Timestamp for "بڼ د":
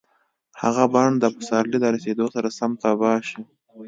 0.93-1.25